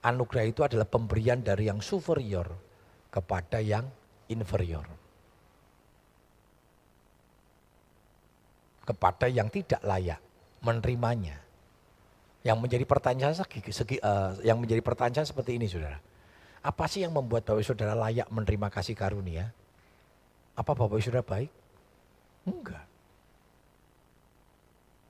[0.05, 2.68] Anugerah itu adalah pemberian dari yang superior
[3.09, 3.89] kepada yang
[4.29, 4.85] inferior.
[8.85, 10.21] Kepada yang tidak layak
[10.65, 11.37] menerimanya.
[12.47, 16.01] Yang menjadi pertanyaan segi, segi, uh, yang menjadi pertanyaan seperti ini, saudara.
[16.65, 19.53] Apa sih yang membuat Bapak Saudara layak menerima kasih karunia?
[20.59, 21.51] Apa Bapak Saudara baik?
[22.49, 22.87] Enggak.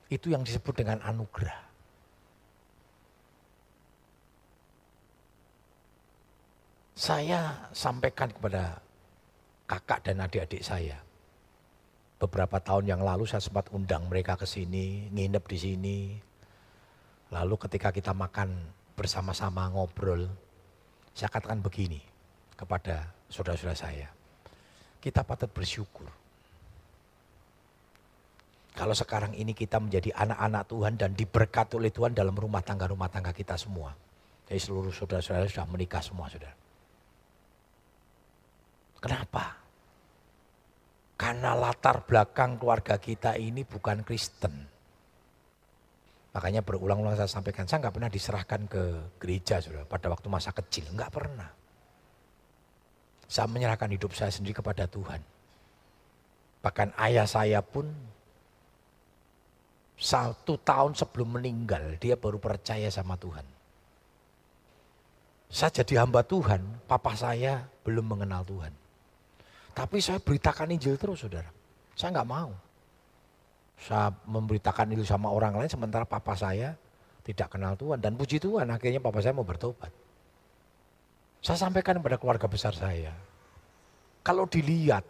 [0.09, 1.68] Itu yang disebut dengan anugerah.
[6.99, 8.83] Saya sampaikan kepada
[9.71, 10.99] kakak dan adik-adik saya.
[12.19, 15.99] Beberapa tahun yang lalu saya sempat undang mereka ke sini, nginep di sini,
[17.29, 18.57] Lalu ketika kita makan
[18.97, 20.25] bersama-sama ngobrol,
[21.13, 22.01] saya katakan begini
[22.57, 24.09] kepada saudara-saudara saya.
[24.99, 26.09] Kita patut bersyukur.
[28.73, 33.35] Kalau sekarang ini kita menjadi anak-anak Tuhan dan diberkati oleh Tuhan dalam rumah tangga-rumah tangga
[33.35, 33.93] kita semua.
[34.49, 36.68] Jadi seluruh saudara-saudara sudah menikah semua saudara.
[41.19, 44.55] Karena latar belakang keluarga kita ini bukan Kristen.
[46.35, 48.83] Makanya berulang-ulang saya sampaikan, saya nggak pernah diserahkan ke
[49.19, 51.51] gereja sudah pada waktu masa kecil, nggak pernah.
[53.27, 55.19] Saya menyerahkan hidup saya sendiri kepada Tuhan.
[56.63, 57.91] Bahkan ayah saya pun
[59.99, 63.47] satu tahun sebelum meninggal, dia baru percaya sama Tuhan.
[65.51, 68.88] Saya jadi hamba Tuhan, papa saya belum mengenal Tuhan.
[69.79, 71.47] Tapi saya beritakan Injil terus saudara.
[71.95, 72.51] Saya nggak mau.
[73.79, 76.75] Saya memberitakan Injil sama orang lain sementara papa saya
[77.23, 78.03] tidak kenal Tuhan.
[78.03, 79.95] Dan puji Tuhan akhirnya papa saya mau bertobat.
[81.39, 83.15] Saya sampaikan kepada keluarga besar saya.
[84.27, 85.07] Kalau dilihat,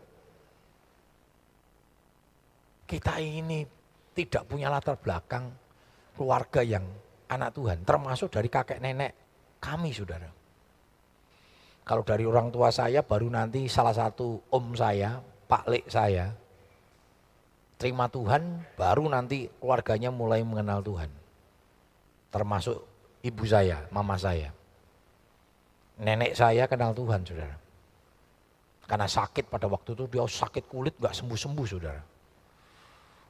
[2.84, 3.64] kita ini
[4.12, 5.48] tidak punya latar belakang
[6.12, 6.84] keluarga yang
[7.32, 7.88] anak Tuhan.
[7.88, 9.16] Termasuk dari kakek nenek
[9.64, 10.37] kami saudara.
[11.88, 16.36] Kalau dari orang tua saya baru nanti salah satu om saya, Pak Lek saya,
[17.80, 21.08] terima Tuhan, baru nanti keluarganya mulai mengenal Tuhan.
[22.28, 22.76] Termasuk
[23.24, 24.52] ibu saya, mama saya.
[25.96, 27.56] Nenek saya kenal Tuhan, saudara.
[28.84, 32.02] Karena sakit pada waktu itu, dia sakit kulit gak sembuh-sembuh, saudara.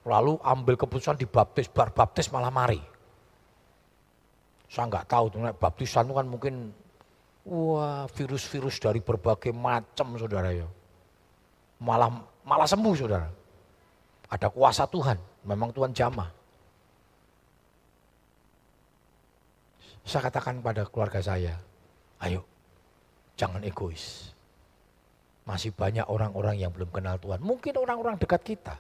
[0.03, 2.83] Lalu ambil keputusan dibaptis, bar baptis malah mari.
[4.67, 6.55] Saya nggak tahu tuh, baptisan itu kan mungkin
[7.47, 10.67] wah virus-virus dari berbagai macam saudara ya.
[11.79, 12.11] Malah
[12.43, 13.29] malah sembuh saudara.
[14.29, 16.29] Ada kuasa Tuhan, memang Tuhan jamah.
[20.09, 21.57] Saya katakan pada keluarga saya,
[22.25, 22.45] ayo
[23.37, 24.33] jangan egois.
[25.45, 27.41] Masih banyak orang-orang yang belum kenal Tuhan.
[27.41, 28.77] Mungkin orang-orang dekat kita.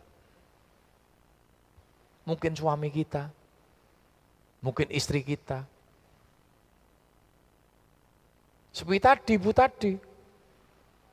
[2.28, 3.32] Mungkin suami kita.
[4.60, 5.64] Mungkin istri kita
[8.78, 9.92] seperti tadi, Bu tadi.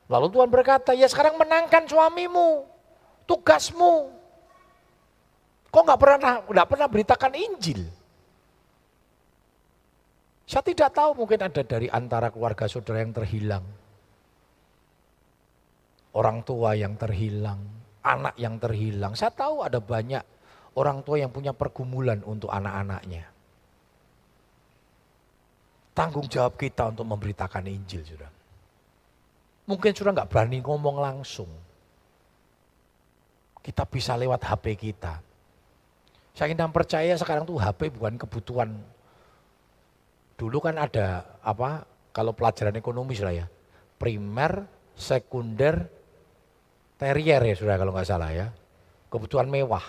[0.06, 2.62] Lalu Tuhan berkata, ya sekarang menangkan suamimu,
[3.26, 4.14] tugasmu.
[5.74, 7.82] Kok nggak pernah nggak pernah beritakan Injil?
[10.46, 13.66] Saya tidak tahu mungkin ada dari antara keluarga saudara yang terhilang.
[16.14, 17.66] Orang tua yang terhilang,
[18.06, 19.18] anak yang terhilang.
[19.18, 20.22] Saya tahu ada banyak
[20.78, 23.35] orang tua yang punya pergumulan untuk anak-anaknya
[25.96, 28.28] tanggung jawab kita untuk memberitakan Injil, sudah.
[29.64, 31.48] Mungkin sudah nggak berani ngomong langsung.
[33.64, 35.24] Kita bisa lewat HP kita.
[36.36, 38.76] Saya ingin percaya sekarang tuh HP bukan kebutuhan.
[40.36, 41.88] Dulu kan ada apa?
[42.12, 43.46] Kalau pelajaran ekonomi lah ya,
[43.96, 45.88] primer, sekunder,
[47.00, 48.52] terier ya sudah kalau nggak salah ya.
[49.08, 49.84] Kebutuhan mewah.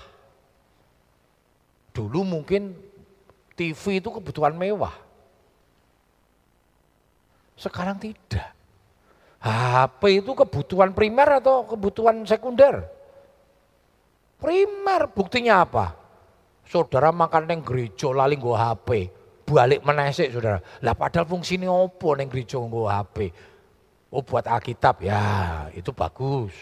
[1.91, 2.73] Dulu mungkin
[3.59, 5.06] TV itu kebutuhan mewah
[7.57, 8.53] sekarang tidak.
[9.41, 12.85] HP itu kebutuhan primer atau kebutuhan sekunder?
[14.37, 15.97] Primer, buktinya apa?
[16.69, 19.09] Saudara makan neng gereja lali nggo HP,
[19.49, 20.61] balik menesik saudara.
[20.85, 23.17] Lah padahal fungsinya opo neng gereja nggo HP?
[24.13, 25.21] Oh buat Alkitab ya,
[25.73, 26.53] itu bagus.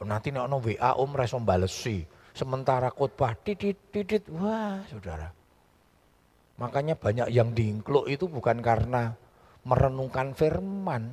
[0.00, 2.02] Oh, nanti nek ono WA om reso balesi.
[2.32, 5.41] Sementara khotbah titit titit wah saudara
[6.62, 9.18] Makanya banyak yang diingkluk itu bukan karena
[9.66, 11.10] merenungkan firman.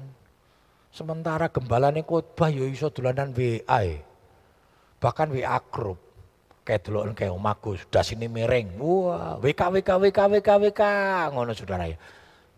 [0.93, 3.65] Sementara gembalane khotbah ya iso dolanan WA.
[3.81, 4.05] E.
[5.01, 5.97] Bahkan WA grup.
[6.61, 8.77] Kayak dulu kayak omaku sudah sini miring.
[8.77, 10.81] Wah, WK WK WK WK WK
[11.33, 11.97] ngono saudara ya.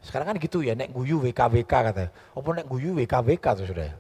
[0.04, 2.12] Sekarang kan gitu ya, nek guyu WK WK kata.
[2.12, 3.96] Apa nek guyu WK WK tuh sudah ya.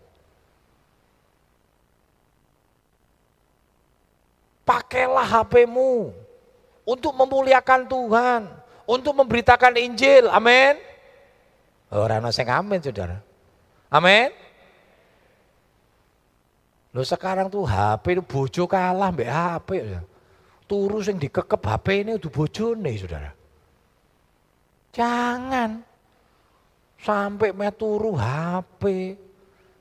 [4.67, 6.11] Pakailah HPmu
[6.83, 10.29] untuk memuliakan Tuhan untuk memberitakan Injil.
[10.31, 10.77] Amin.
[11.91, 13.19] Orang oh, sing amin, Saudara.
[13.91, 14.31] Amin.
[16.91, 20.01] Lo sekarang tuh HP itu bojo kalah mbak HP ya.
[20.67, 22.31] Turu sing dikekep HP ini udah
[22.79, 23.31] nih Saudara.
[24.91, 25.83] Jangan
[26.99, 29.15] sampai meturu HP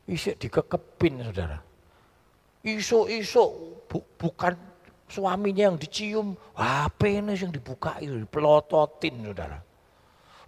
[0.07, 1.59] isik dikekepin Saudara.
[2.63, 3.45] Iso-iso
[3.91, 4.55] bu, bukan
[5.11, 9.59] suaminya yang dicium, HP ini yang dibuka itu, dipelototin saudara.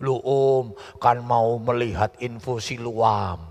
[0.03, 3.43] Lu om kan mau melihat info siluam.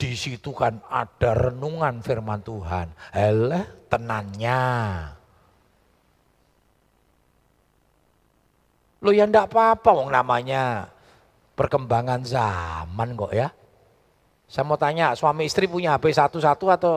[0.00, 2.88] Di situ kan ada renungan firman Tuhan.
[3.12, 4.64] Eleh tenannya.
[9.00, 10.88] Lo ya ndak apa-apa wong namanya
[11.52, 13.48] perkembangan zaman kok ya.
[14.48, 16.94] Saya mau tanya, suami istri punya HP satu-satu atau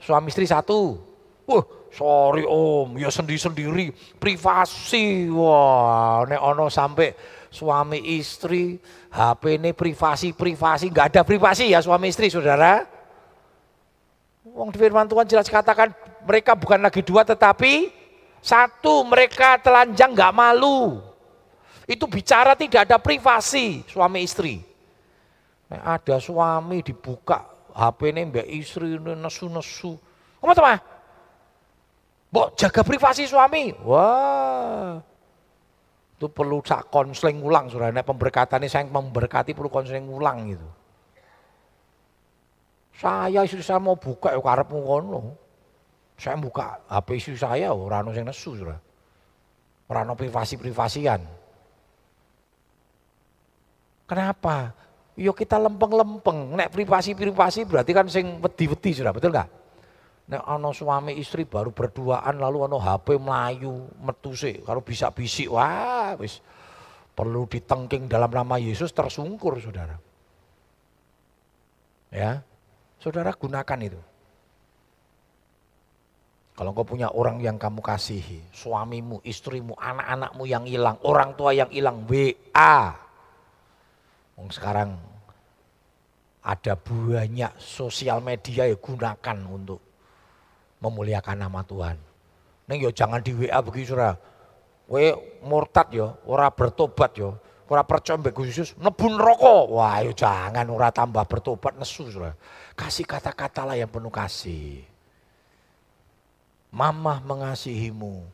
[0.00, 0.98] suami istri satu?
[1.46, 1.62] Wah,
[1.96, 5.32] sorry om, ya sendiri-sendiri, privasi.
[5.32, 7.16] Wah, nek ono sampai
[7.48, 8.76] suami istri,
[9.08, 12.84] HP ini privasi-privasi, nggak ada privasi ya suami istri saudara.
[14.44, 15.90] Wong di firman Tuhan jelas katakan
[16.24, 17.92] mereka bukan lagi dua tetapi
[18.44, 21.00] satu mereka telanjang nggak malu.
[21.88, 24.60] Itu bicara tidak ada privasi suami istri.
[25.66, 27.42] Nah, ada suami dibuka
[27.74, 29.98] HP ini mbak istri nesu-nesu.
[30.38, 30.78] Apa teman?
[32.36, 33.72] Mbok jaga privasi suami.
[33.80, 35.00] Wah.
[36.20, 37.88] Itu perlu sak konseling ulang saudara.
[37.96, 40.68] Nek pemberkatan ini saya memberkati perlu konseling ulang gitu.
[43.00, 45.32] Saya istri saya mau buka ya karepmu ngono.
[46.20, 48.76] Saya buka HP istri saya ora ono sing nesu, Saudara.
[49.88, 51.20] Ora ono privasi-privasian.
[54.04, 54.76] Kenapa?
[55.16, 59.48] Yo kita lempeng-lempeng, nek privasi-privasi berarti kan sing wedi-wedi sudah, betul nggak?
[60.26, 65.46] Nek ono suami istri baru berduaan lalu ono HP melayu metu sih, kalau bisa bisik,
[65.46, 66.42] wah wis
[67.14, 69.94] perlu ditengking dalam nama Yesus tersungkur saudara.
[72.10, 72.42] Ya,
[73.06, 74.00] Saudara gunakan itu.
[76.56, 81.68] Kalau kau punya orang yang kamu kasihi, suamimu, istrimu, anak-anakmu yang hilang, orang tua yang
[81.68, 82.96] hilang, WA.
[84.48, 84.96] Sekarang
[86.40, 89.95] ada banyak sosial media ya gunakan untuk
[90.86, 91.96] memuliakan nama Tuhan.
[92.66, 94.18] Neng yo jangan di WA begitu saudara.
[94.86, 99.74] We murtad yo, ora bertobat yo, ora percaya mbek Yesus, nebun rokok.
[99.74, 102.38] Wah, yo jangan ora tambah bertobat nesu saudara.
[102.78, 104.86] Kasih kata-katalah yang penuh kasih.
[106.70, 108.26] Mama mengasihimu,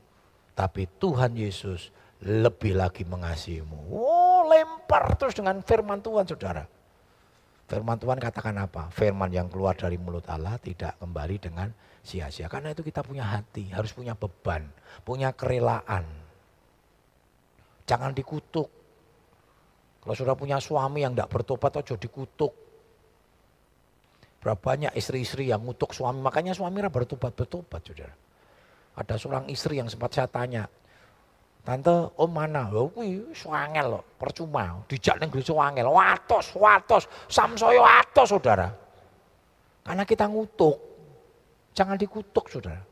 [0.56, 3.92] tapi Tuhan Yesus lebih lagi mengasihimu.
[3.92, 6.64] Oh, lempar terus dengan firman Tuhan, saudara.
[7.66, 8.92] Firman Tuhan katakan apa?
[8.92, 12.50] Firman yang keluar dari mulut Allah tidak kembali dengan sia-sia.
[12.50, 14.66] Karena itu kita punya hati, harus punya beban,
[15.06, 16.04] punya kerelaan.
[17.86, 18.68] Jangan dikutuk.
[20.02, 22.52] Kalau sudah punya suami yang tidak bertobat, ojo dikutuk.
[24.42, 28.14] Berapa banyak istri-istri yang ngutuk suami, makanya suami bertobat-bertobat saudara.
[28.98, 30.66] Ada seorang istri yang sempat saya tanya,
[31.62, 32.66] Tante, om mana?
[32.74, 34.82] Oh, kuwi swangel loh, percuma.
[34.90, 38.66] Dijak ning gereja wangel, watos, watos, samsoyo watos, Saudara.
[39.86, 40.91] Karena kita ngutuk.
[41.72, 42.84] Jangan dikutuk, Saudara.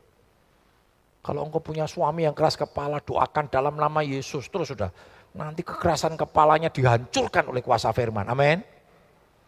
[1.21, 4.89] Kalau engkau punya suami yang keras kepala, doakan dalam nama Yesus terus, Saudara.
[5.31, 8.27] Nanti kekerasan kepalanya dihancurkan oleh kuasa firman.
[8.27, 8.59] Amin.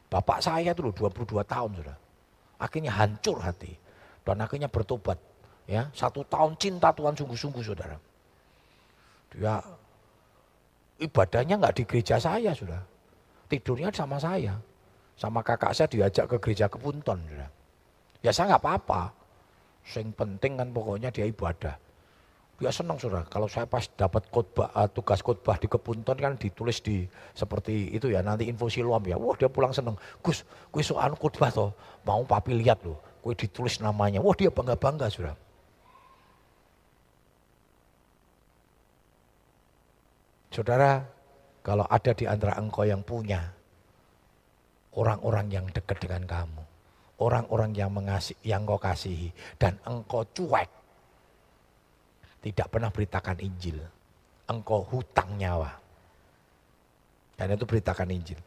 [0.08, 1.98] Bapak saya loh 22 tahun sudah.
[2.62, 3.74] Akhirnya hancur hati.
[4.24, 5.18] Dan akhirnya bertobat.
[5.66, 7.98] Ya, satu tahun cinta Tuhan sungguh-sungguh saudara.
[9.34, 9.58] Dia
[11.02, 12.80] ibadahnya nggak di gereja saya sudah.
[13.50, 14.56] Tidurnya sama saya.
[15.18, 17.20] Sama kakak saya diajak ke gereja Kepunton.
[17.28, 17.50] Sudah.
[18.24, 19.02] Ya saya nggak apa-apa.
[19.84, 21.76] Yang penting kan pokoknya dia ibadah.
[22.62, 26.80] Ya senang saudara, kalau saya pas dapat khotbah, uh, tugas khotbah di Kepunton kan ditulis
[26.80, 27.04] di
[27.36, 29.20] seperti itu ya, nanti info siluam ya.
[29.20, 31.76] Wah dia pulang senang, Gus, gue soal khotbah toh,
[32.08, 34.24] mau papi lihat loh, gue ditulis namanya.
[34.24, 35.36] Wah dia bangga-bangga saudara.
[40.54, 41.04] Saudara,
[41.66, 43.50] kalau ada di antara engkau yang punya
[44.94, 46.64] orang-orang yang dekat dengan kamu,
[47.22, 49.30] orang-orang yang mengasihi, yang kau kasihi,
[49.62, 50.70] dan engkau cuek,
[52.44, 53.80] tidak pernah beritakan Injil.
[54.50, 55.80] Engkau hutang nyawa.
[57.40, 58.40] Dan itu beritakan Injil.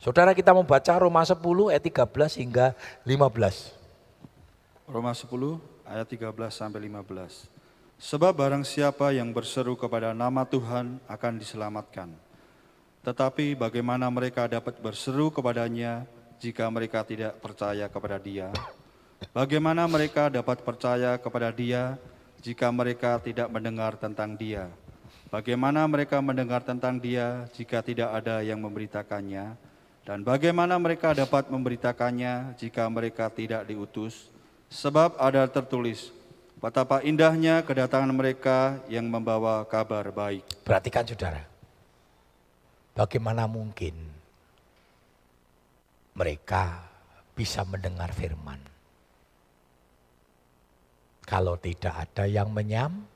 [0.00, 1.36] Saudara kita membaca Roma 10
[1.68, 2.72] ayat 13 hingga
[3.04, 3.76] 15.
[4.88, 5.28] Roma 10
[5.84, 7.52] ayat 13 sampai 15.
[8.00, 12.08] Sebab barang siapa yang berseru kepada nama Tuhan akan diselamatkan.
[13.04, 16.08] Tetapi bagaimana mereka dapat berseru kepadanya
[16.40, 18.48] jika mereka tidak percaya kepada dia?
[19.36, 22.00] Bagaimana mereka dapat percaya kepada dia
[22.40, 24.72] jika mereka tidak mendengar tentang Dia?
[25.28, 29.54] Bagaimana mereka mendengar tentang Dia jika tidak ada yang memberitakannya?
[30.02, 34.32] Dan bagaimana mereka dapat memberitakannya jika mereka tidak diutus?
[34.72, 36.10] Sebab ada tertulis,
[36.58, 40.42] betapa indahnya kedatangan mereka yang membawa kabar baik.
[40.66, 41.44] Perhatikan saudara,
[42.96, 44.09] bagaimana mungkin
[46.20, 46.84] mereka
[47.32, 48.60] bisa mendengar firman
[51.30, 53.06] kalau tidak ada yang menyampaikan.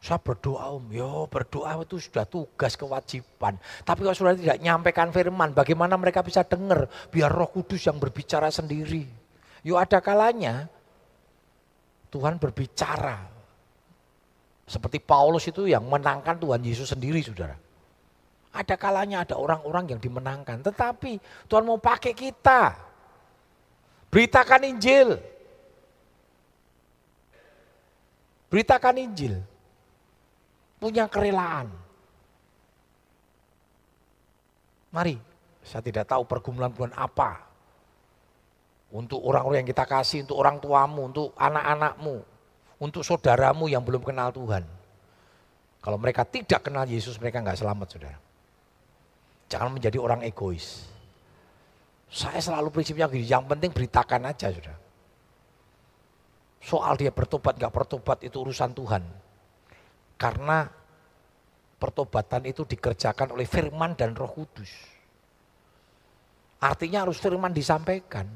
[0.00, 3.60] Saya berdoa om, yo berdoa itu sudah tugas kewajiban.
[3.84, 6.88] Tapi kalau sudah tidak nyampaikan firman, bagaimana mereka bisa dengar?
[7.12, 9.04] Biar roh kudus yang berbicara sendiri.
[9.60, 10.72] Yo ada kalanya
[12.08, 13.28] Tuhan berbicara.
[14.64, 17.67] Seperti Paulus itu yang menangkan Tuhan Yesus sendiri saudara.
[18.52, 20.64] Ada kalanya ada orang-orang yang dimenangkan.
[20.64, 22.74] Tetapi Tuhan mau pakai kita.
[24.08, 25.20] Beritakan Injil.
[28.48, 29.34] Beritakan Injil.
[30.80, 31.68] Punya kerelaan.
[34.88, 35.20] Mari,
[35.68, 37.44] Saya tidak tahu pergumulan-pergumulan apa.
[38.88, 42.24] Untuk orang-orang yang kita kasih, untuk orang tuamu, untuk anak-anakmu,
[42.80, 44.64] untuk saudaramu yang belum kenal Tuhan.
[45.84, 48.27] Kalau mereka tidak kenal Yesus, mereka nggak selamat, saudara.
[49.48, 50.84] Jangan menjadi orang egois.
[52.08, 54.76] Saya selalu prinsipnya gini, yang penting beritakan aja, saudara.
[56.58, 59.02] Soal dia bertobat nggak bertobat itu urusan Tuhan.
[60.18, 60.68] Karena
[61.78, 64.68] pertobatan itu dikerjakan oleh firman dan roh kudus.
[66.58, 68.26] Artinya harus firman disampaikan.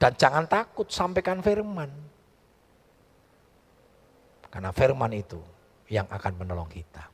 [0.00, 1.88] Dan jangan takut sampaikan firman.
[4.48, 5.40] Karena firman itu
[5.88, 7.04] yang akan menolong kita.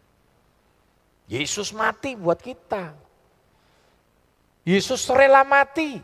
[1.26, 3.05] Yesus mati buat kita.
[4.66, 6.02] Yesus rela mati.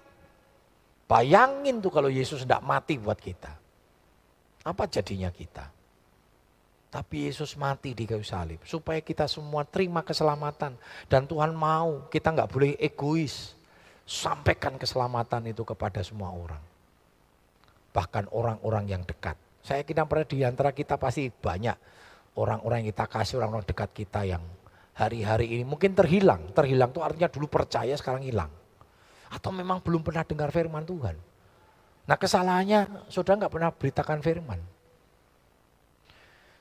[1.11, 3.51] Bayangin tuh kalau Yesus tidak mati buat kita.
[4.63, 5.67] Apa jadinya kita?
[6.93, 10.79] Tapi Yesus mati di kayu salib supaya kita semua terima keselamatan
[11.11, 13.59] dan Tuhan mau kita nggak boleh egois.
[14.07, 16.61] Sampaikan keselamatan itu kepada semua orang.
[17.97, 19.39] Bahkan orang-orang yang dekat.
[19.63, 21.75] Saya kira pada di antara kita pasti banyak
[22.35, 24.43] orang-orang yang kita kasih, orang-orang dekat kita yang
[24.97, 26.53] hari-hari ini mungkin terhilang.
[26.53, 28.51] Terhilang itu artinya dulu percaya sekarang hilang.
[29.33, 31.17] Atau memang belum pernah dengar firman Tuhan.
[32.03, 34.61] Nah kesalahannya saudara nggak pernah beritakan firman.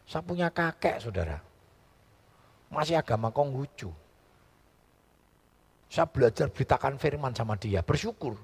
[0.08, 1.40] Saya punya kakek saudara.
[2.72, 3.92] Masih agama Konghucu.
[5.92, 7.84] Saya belajar beritakan firman sama dia.
[7.84, 8.40] Bersyukur.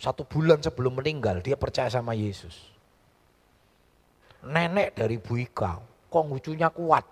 [0.00, 2.72] Satu bulan sebelum meninggal dia percaya sama Yesus.
[4.44, 5.80] Nenek dari Bu Ika.
[6.08, 7.04] Konghucunya kuat.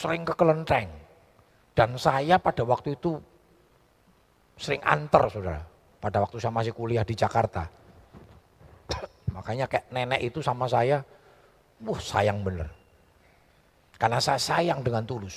[0.00, 0.88] Sering ke kelenteng.
[1.76, 3.20] Dan saya pada waktu itu
[4.56, 5.60] sering antar saudara.
[6.00, 7.68] Pada waktu saya masih kuliah di Jakarta
[9.36, 11.04] Makanya kayak nenek itu sama saya,
[11.84, 12.68] wah sayang bener.
[14.00, 15.36] Karena saya sayang dengan tulus.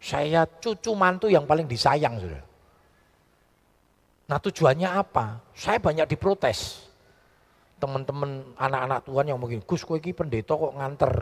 [0.00, 2.42] Saya cucu mantu yang paling disayang sudah.
[4.30, 5.42] Nah tujuannya apa?
[5.52, 6.86] Saya banyak diprotes.
[7.82, 11.12] Teman-teman anak-anak Tuhan yang mungkin, Gus kok ini pendeta kok nganter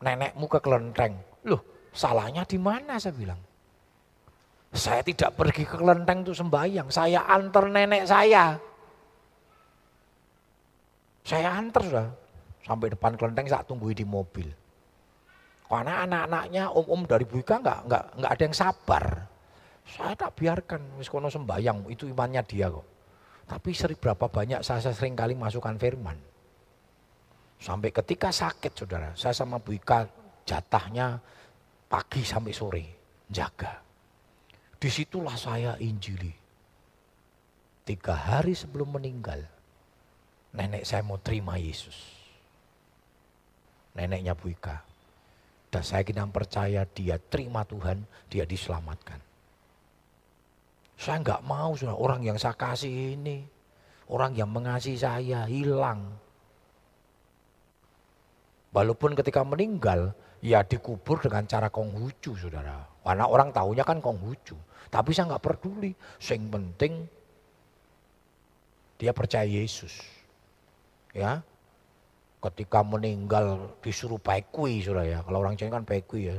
[0.00, 1.16] nenekmu ke kelenteng.
[1.46, 3.40] Loh salahnya di mana saya bilang.
[4.76, 8.60] Saya tidak pergi ke kelenteng itu sembahyang, saya antar nenek saya.
[11.24, 12.06] Saya antar sudah
[12.66, 14.46] sampai depan kelenteng saya tunggu di mobil.
[15.66, 19.04] Karena anak-anaknya om-om dari Bu Ika enggak, enggak, enggak ada yang sabar.
[19.86, 22.86] Saya tak biarkan, wis kono sembayang, itu imannya dia kok.
[23.46, 26.18] Tapi sering berapa banyak saya, saya sering kali masukkan firman.
[27.56, 30.04] Sampai ketika sakit saudara, saya sama Bu Ika
[30.44, 31.18] jatahnya
[31.88, 32.84] pagi sampai sore,
[33.26, 33.80] jaga.
[34.76, 36.30] Di situlah saya injili.
[37.86, 39.40] Tiga hari sebelum meninggal,
[40.52, 41.94] nenek saya mau terima Yesus.
[43.94, 44.84] Neneknya Bu Ika.
[45.70, 49.18] Dan saya kira percaya dia terima Tuhan, dia diselamatkan.
[50.96, 53.44] Saya nggak mau orang yang saya kasih ini,
[54.08, 56.25] orang yang mengasihi saya hilang.
[58.76, 60.12] Walaupun ketika meninggal,
[60.44, 62.84] ya dikubur dengan cara konghucu saudara.
[63.00, 64.52] Karena orang tahunya kan konghucu.
[64.92, 65.96] Tapi saya nggak peduli.
[66.20, 66.92] Yang penting
[68.96, 69.92] dia percaya Yesus
[71.12, 71.44] ya
[72.40, 76.36] ketika meninggal disuruh baikui sudah ya kalau orang Cina kan baikui ya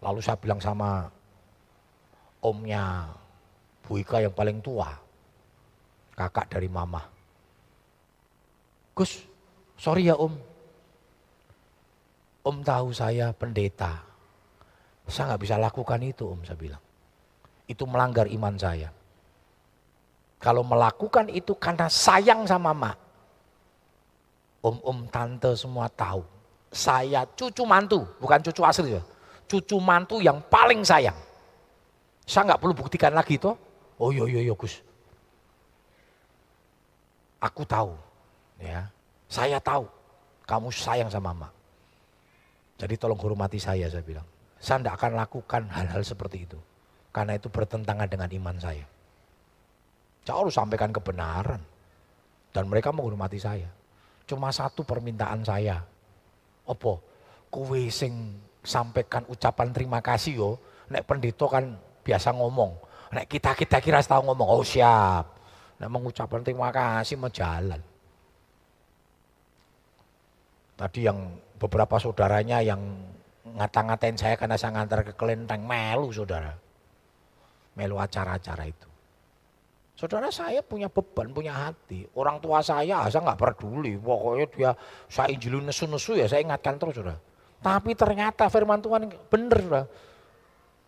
[0.00, 1.08] lalu saya bilang sama
[2.40, 3.12] omnya
[3.84, 4.92] Bu Ika yang paling tua
[6.16, 7.04] kakak dari mama
[8.96, 9.20] Gus
[9.76, 10.32] sorry ya om
[12.46, 14.06] om tahu saya pendeta
[15.10, 16.82] saya nggak bisa lakukan itu om saya bilang
[17.66, 18.94] itu melanggar iman saya
[20.38, 23.06] kalau melakukan itu karena sayang sama mak
[24.66, 26.26] om-om tante semua tahu.
[26.74, 29.02] Saya cucu mantu, bukan cucu asli ya.
[29.46, 31.14] Cucu mantu yang paling sayang.
[32.26, 33.54] Saya nggak perlu buktikan lagi toh.
[33.96, 34.82] Oh iya iya iya Gus.
[37.38, 37.94] Aku tahu,
[38.58, 38.90] ya.
[39.30, 39.86] Saya tahu
[40.44, 41.48] kamu sayang sama mama.
[42.76, 44.24] Jadi tolong hormati saya, saya bilang.
[44.60, 46.58] Saya tidak akan lakukan hal-hal seperti itu.
[47.12, 48.84] Karena itu bertentangan dengan iman saya.
[50.28, 51.60] Saya harus sampaikan kebenaran.
[52.52, 53.68] Dan mereka menghormati saya.
[54.28, 55.80] Cuma satu permintaan saya.
[56.68, 56.92] Apa?
[57.48, 60.50] Kowe sing sampaikan ucapan terima kasih yo.
[60.92, 62.76] Nek pendeta kan biasa ngomong.
[63.14, 65.24] Nek kita kita kira tahu ngomong, oh siap.
[65.78, 67.78] Nek mengucapkan terima kasih mau jalan.
[70.76, 71.18] Tadi yang
[71.56, 72.80] beberapa saudaranya yang
[73.56, 76.52] ngata-ngatain saya karena saya ngantar ke kelenteng, melu saudara.
[77.76, 78.88] Melu acara-acara itu.
[79.96, 82.04] Saudara saya punya beban, punya hati.
[82.12, 83.96] Orang tua saya, saya nggak peduli.
[83.96, 84.70] Pokoknya dia,
[85.08, 87.16] saya injilin nesu-nesu ya, saya ingatkan terus saudara.
[87.64, 89.84] Tapi ternyata firman Tuhan benar saudara.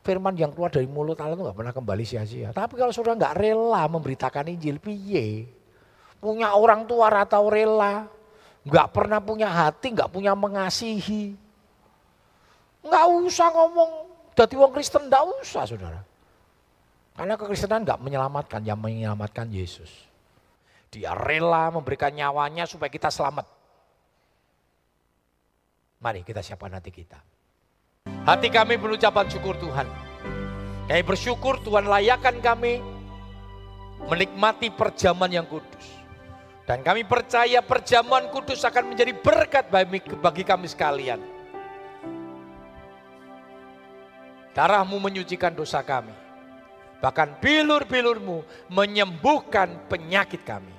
[0.04, 2.52] Firman yang keluar dari mulut Allah itu nggak pernah kembali sia-sia.
[2.52, 5.48] Tapi kalau saudara nggak rela memberitakan Injil, piye?
[6.20, 8.04] Punya orang tua atau rela,
[8.66, 11.36] nggak pernah punya hati, nggak punya mengasihi.
[12.82, 13.90] Nggak usah ngomong,
[14.38, 16.00] jadi wong Kristen nggak usah saudara.
[17.18, 19.90] Karena kekristenan nggak menyelamatkan, yang menyelamatkan Yesus.
[20.94, 23.42] Dia rela memberikan nyawanya supaya kita selamat.
[25.98, 27.18] Mari kita siapkan hati kita.
[28.22, 29.90] Hati kami berucapan syukur Tuhan.
[30.86, 32.78] Kami bersyukur Tuhan layakan kami
[34.06, 35.97] menikmati perjamuan yang kudus.
[36.68, 39.72] Dan kami percaya perjamuan kudus akan menjadi berkat
[40.20, 41.16] bagi kami sekalian.
[44.52, 46.12] Darahmu menyucikan dosa kami.
[47.00, 50.76] Bahkan bilur-bilurmu menyembuhkan penyakit kami.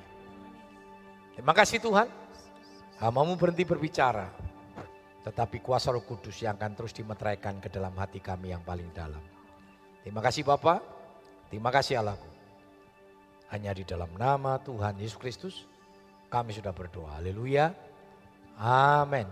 [1.34, 2.06] Terima kasih Tuhan.
[3.02, 4.30] Hamamu berhenti berbicara.
[5.26, 9.24] Tetapi kuasa roh kudus yang akan terus dimeteraikan ke dalam hati kami yang paling dalam.
[10.06, 10.86] Terima kasih Bapak.
[11.50, 12.30] Terima kasih Allahku.
[13.50, 15.66] Hanya di dalam nama Tuhan Yesus Kristus
[16.30, 17.18] kami sudah berdoa.
[17.22, 17.74] Haleluya.
[18.58, 19.30] Amin.